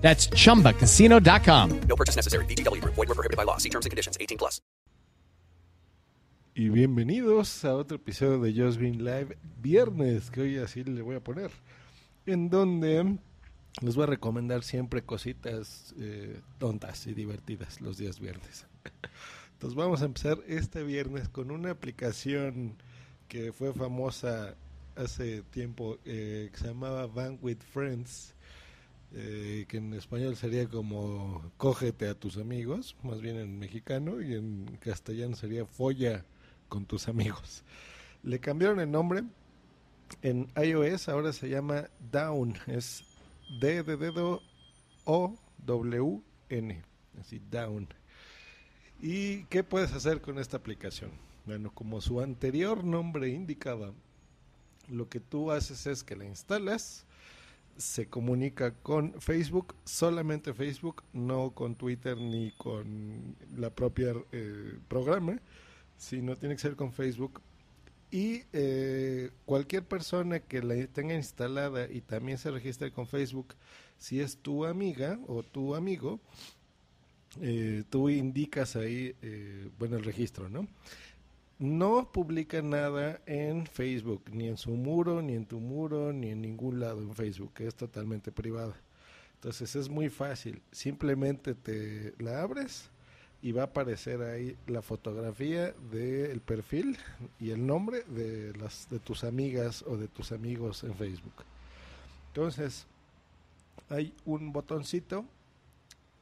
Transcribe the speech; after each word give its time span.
That's 0.00 0.28
chumbacasino.com. 0.28 1.80
No 1.88 1.96
purchase 1.96 2.16
necessary. 2.16 2.44
VGW 2.46 2.80
Group. 2.80 2.94
Void 2.94 3.08
were 3.08 3.14
prohibited 3.14 3.36
by 3.36 3.44
law. 3.44 3.58
See 3.58 3.70
terms 3.70 3.86
and 3.86 3.90
conditions. 3.90 4.18
18 4.20 4.38
plus. 4.38 4.60
Y 6.54 6.68
bienvenidos 6.68 7.64
a 7.64 7.74
otro 7.74 7.96
episodio 7.96 8.40
de 8.40 8.52
Just 8.52 8.78
Green 8.78 9.04
Live 9.04 9.36
viernes, 9.62 10.30
que 10.30 10.42
hoy 10.42 10.58
así 10.58 10.82
le 10.82 11.00
voy 11.00 11.14
a 11.16 11.20
poner, 11.20 11.50
en 12.26 12.50
donde 12.50 13.18
les 13.80 13.94
voy 13.94 14.02
a 14.02 14.06
recomendar 14.06 14.64
siempre 14.64 15.02
cositas 15.02 15.94
eh, 15.98 16.40
tontas 16.58 17.06
y 17.06 17.14
divertidas 17.14 17.80
los 17.80 17.98
días 17.98 18.18
viernes. 18.18 18.66
Entonces 19.52 19.76
vamos 19.76 20.02
a 20.02 20.06
empezar 20.06 20.38
este 20.48 20.82
viernes 20.82 21.28
con 21.28 21.50
una 21.50 21.70
aplicación 21.70 22.76
que 23.28 23.52
fue 23.52 23.72
famosa 23.72 24.54
hace 24.96 25.42
tiempo, 25.42 25.98
eh, 26.04 26.50
que 26.52 26.58
se 26.58 26.66
llamaba 26.66 27.06
Van 27.06 27.38
with 27.40 27.58
Friends, 27.72 28.34
eh, 29.12 29.64
que 29.68 29.78
en 29.78 29.94
español 29.94 30.36
sería 30.36 30.68
como 30.68 31.50
cógete 31.56 32.08
a 32.08 32.14
tus 32.14 32.36
amigos, 32.36 32.96
más 33.02 33.20
bien 33.20 33.36
en 33.36 33.58
mexicano, 33.58 34.20
y 34.20 34.34
en 34.34 34.78
castellano 34.80 35.36
sería 35.36 35.66
folla 35.66 36.24
con 36.68 36.86
tus 36.86 37.08
amigos. 37.08 37.64
Le 38.22 38.38
cambiaron 38.38 38.80
el 38.80 38.90
nombre. 38.90 39.24
En 40.22 40.48
iOS 40.56 41.08
ahora 41.08 41.32
se 41.32 41.48
llama 41.48 41.88
Down. 42.10 42.56
Es 42.66 43.04
D 43.60 43.82
de 43.82 43.96
dedo 43.96 44.42
O 45.04 45.36
W 45.64 46.20
N. 46.48 46.82
Así, 47.18 47.40
Down. 47.50 47.88
¿Y 49.00 49.44
qué 49.44 49.64
puedes 49.64 49.92
hacer 49.92 50.20
con 50.20 50.38
esta 50.38 50.56
aplicación? 50.56 51.10
Bueno, 51.46 51.72
como 51.72 52.00
su 52.00 52.20
anterior 52.20 52.84
nombre 52.84 53.28
indicaba, 53.28 53.92
lo 54.88 55.08
que 55.08 55.20
tú 55.20 55.50
haces 55.50 55.86
es 55.86 56.04
que 56.04 56.16
la 56.16 56.26
instalas, 56.26 57.06
se 57.80 58.06
comunica 58.06 58.72
con 58.74 59.20
Facebook, 59.20 59.74
solamente 59.84 60.54
Facebook, 60.54 61.02
no 61.12 61.50
con 61.50 61.74
Twitter 61.74 62.16
ni 62.16 62.52
con 62.52 63.34
la 63.56 63.70
propia 63.70 64.14
eh, 64.32 64.78
programa 64.86 65.40
sino 66.00 66.34
tiene 66.34 66.56
que 66.56 66.62
ser 66.62 66.76
con 66.76 66.92
Facebook. 66.92 67.40
Y 68.10 68.42
eh, 68.52 69.30
cualquier 69.44 69.84
persona 69.84 70.40
que 70.40 70.62
la 70.62 70.86
tenga 70.88 71.14
instalada 71.14 71.88
y 71.88 72.00
también 72.00 72.38
se 72.38 72.50
registre 72.50 72.90
con 72.90 73.06
Facebook, 73.06 73.54
si 73.98 74.20
es 74.20 74.38
tu 74.38 74.64
amiga 74.64 75.20
o 75.28 75.44
tu 75.44 75.76
amigo, 75.76 76.18
eh, 77.40 77.84
tú 77.90 78.08
indicas 78.08 78.74
ahí, 78.74 79.14
eh, 79.22 79.68
bueno, 79.78 79.96
el 79.96 80.04
registro, 80.04 80.48
¿no? 80.48 80.66
No 81.60 82.10
publica 82.10 82.62
nada 82.62 83.20
en 83.26 83.66
Facebook, 83.66 84.24
ni 84.32 84.48
en 84.48 84.56
su 84.56 84.70
muro, 84.70 85.20
ni 85.20 85.34
en 85.34 85.44
tu 85.44 85.60
muro, 85.60 86.10
ni 86.10 86.30
en 86.30 86.40
ningún 86.40 86.80
lado 86.80 87.02
en 87.02 87.14
Facebook, 87.14 87.52
es 87.58 87.74
totalmente 87.74 88.32
privada. 88.32 88.74
Entonces 89.34 89.76
es 89.76 89.90
muy 89.90 90.08
fácil, 90.08 90.62
simplemente 90.72 91.54
te 91.54 92.14
la 92.18 92.40
abres, 92.40 92.90
y 93.42 93.52
va 93.52 93.62
a 93.62 93.66
aparecer 93.66 94.22
ahí 94.22 94.56
la 94.66 94.80
fotografía 94.80 95.74
del 95.90 96.40
perfil 96.40 96.96
y 97.38 97.50
el 97.50 97.66
nombre 97.66 98.04
de 98.04 98.54
las 98.56 98.88
de 98.88 98.98
tus 98.98 99.22
amigas 99.22 99.82
o 99.82 99.98
de 99.98 100.08
tus 100.08 100.32
amigos 100.32 100.82
en 100.82 100.94
Facebook. 100.94 101.44
Entonces, 102.28 102.86
hay 103.90 104.14
un 104.24 104.50
botoncito 104.50 105.26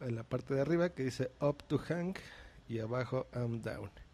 en 0.01 0.17
la 0.17 0.25
parte 0.25 0.55
de 0.55 0.63
arriba 0.63 0.89
que 0.89 1.05
dice 1.05 1.31
up 1.41 1.63
to 1.69 1.79
hang 1.79 2.15
y 2.69 2.81
abajo 2.81 3.29
I'm 3.33 3.63
down. 3.63 4.08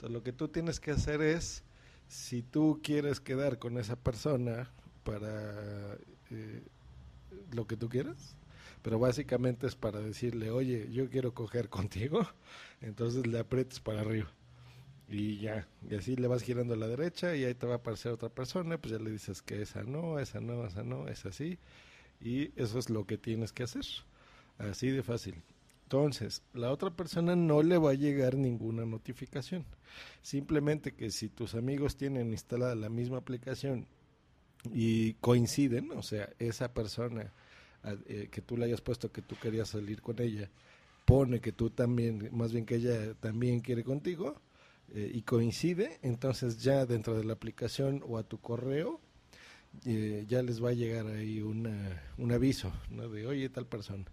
Lo 0.00 0.22
que 0.22 0.32
tú 0.32 0.48
tienes 0.48 0.80
que 0.80 0.90
hacer 0.90 1.22
es 1.22 1.64
si 2.08 2.42
tú 2.42 2.80
quieres 2.82 3.20
quedar 3.20 3.58
con 3.58 3.78
esa 3.78 3.96
persona 3.96 4.70
para 5.04 5.96
eh, 6.30 6.62
lo 7.52 7.66
que 7.66 7.76
tú 7.76 7.88
quieras, 7.88 8.36
pero 8.82 8.98
básicamente 8.98 9.66
es 9.66 9.74
para 9.74 10.00
decirle, 10.00 10.50
oye, 10.50 10.88
yo 10.92 11.08
quiero 11.10 11.34
coger 11.34 11.68
contigo, 11.68 12.26
entonces 12.80 13.26
le 13.26 13.38
aprietas 13.38 13.80
para 13.80 14.00
arriba. 14.00 14.30
Y 15.08 15.38
ya, 15.38 15.68
y 15.88 15.94
así 15.94 16.16
le 16.16 16.26
vas 16.26 16.42
girando 16.42 16.74
a 16.74 16.76
la 16.76 16.88
derecha 16.88 17.36
y 17.36 17.44
ahí 17.44 17.54
te 17.54 17.66
va 17.66 17.74
a 17.74 17.76
aparecer 17.76 18.12
otra 18.12 18.28
persona, 18.28 18.76
pues 18.78 18.92
ya 18.92 18.98
le 18.98 19.10
dices 19.10 19.40
que 19.40 19.62
esa 19.62 19.84
no, 19.84 20.18
esa 20.18 20.40
no, 20.40 20.66
esa 20.66 20.82
no, 20.82 21.06
es 21.08 21.24
así. 21.26 21.58
Y 22.20 22.50
eso 22.60 22.78
es 22.78 22.90
lo 22.90 23.06
que 23.06 23.18
tienes 23.18 23.52
que 23.52 23.62
hacer. 23.62 23.84
Así 24.58 24.90
de 24.90 25.02
fácil. 25.02 25.42
Entonces, 25.86 26.42
la 26.52 26.72
otra 26.72 26.90
persona 26.90 27.36
no 27.36 27.62
le 27.62 27.78
va 27.78 27.90
a 27.90 27.94
llegar 27.94 28.36
ninguna 28.36 28.84
notificación. 28.84 29.64
Simplemente 30.20 30.94
que 30.94 31.12
si 31.12 31.28
tus 31.28 31.54
amigos 31.54 31.96
tienen 31.96 32.32
instalada 32.32 32.74
la 32.74 32.88
misma 32.88 33.18
aplicación 33.18 33.86
y 34.74 35.14
coinciden, 35.14 35.92
o 35.92 36.02
sea, 36.02 36.28
esa 36.40 36.74
persona 36.74 37.32
eh, 38.08 38.28
que 38.32 38.42
tú 38.42 38.56
le 38.56 38.64
hayas 38.64 38.80
puesto 38.80 39.12
que 39.12 39.22
tú 39.22 39.36
querías 39.40 39.68
salir 39.68 40.02
con 40.02 40.20
ella, 40.20 40.50
pone 41.04 41.40
que 41.40 41.52
tú 41.52 41.70
también, 41.70 42.30
más 42.32 42.52
bien 42.52 42.66
que 42.66 42.74
ella 42.74 43.14
también 43.14 43.60
quiere 43.60 43.84
contigo, 43.84 44.40
eh, 44.92 45.08
y 45.14 45.22
coincide, 45.22 46.00
entonces 46.02 46.64
ya 46.64 46.84
dentro 46.84 47.16
de 47.16 47.22
la 47.22 47.34
aplicación 47.34 48.02
o 48.08 48.18
a 48.18 48.24
tu 48.24 48.40
correo, 48.40 49.00
eh, 49.84 50.24
ya 50.26 50.42
les 50.42 50.60
va 50.62 50.70
a 50.70 50.72
llegar 50.72 51.06
ahí 51.06 51.40
una, 51.42 52.02
un 52.18 52.32
aviso, 52.32 52.72
¿no? 52.90 53.08
De, 53.08 53.24
oye, 53.24 53.48
tal 53.50 53.66
persona. 53.66 54.04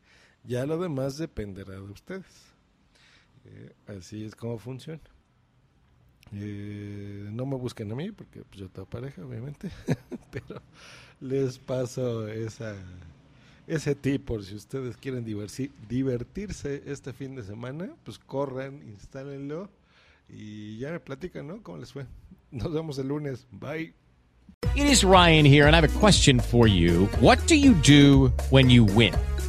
Ya 0.43 0.65
lo 0.65 0.77
demás 0.77 1.17
dependerá 1.17 1.73
de 1.73 1.81
ustedes. 1.81 2.25
así 3.87 4.25
es 4.25 4.35
como 4.35 4.57
funciona. 4.57 5.01
no 6.31 7.45
me 7.45 7.55
busquen 7.55 7.91
a 7.91 7.95
mí 7.95 8.11
porque 8.11 8.43
pues, 8.43 8.59
yo 8.59 8.69
tengo 8.69 8.87
pareja, 8.89 9.25
obviamente, 9.25 9.69
pero 10.31 10.61
les 11.21 11.57
paso 11.57 12.27
ese 12.27 13.95
tip 13.95 14.29
si 14.41 14.55
ustedes 14.55 14.97
quieren 14.97 15.23
divertirse 15.23 16.83
este 16.85 17.13
fin 17.13 17.35
de 17.35 17.43
semana, 17.43 17.93
pues 18.03 18.19
corran, 18.19 18.81
instálenlo 18.83 19.69
y 20.29 20.77
ya 20.77 20.91
me 20.91 20.99
platican, 20.99 21.47
¿no? 21.47 21.61
¿Cómo 21.61 21.77
les 21.77 21.93
fue? 21.93 22.05
Nos 22.51 22.73
vemos 22.73 22.97
el 22.97 23.07
lunes. 23.07 23.47
Bye. 23.51 23.93
It 24.75 24.85
is 24.85 25.03
Ryan 25.03 25.45
here 25.45 25.67
and 25.67 25.75
I 25.75 25.81
have 25.81 25.85
a 25.85 25.99
question 25.99 26.39
for 26.39 26.67
you. 26.67 27.07
What 27.19 27.39
do 27.47 27.55
you 27.55 27.73
do 27.75 28.31
when 28.49 28.69
you 28.69 28.85
win? 28.85 29.13